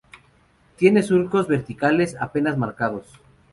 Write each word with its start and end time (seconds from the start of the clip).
Tienen 0.77 1.03
surcos 1.03 1.47
verticales 1.47 2.15
apenas 2.19 2.57
marcados. 2.57 3.21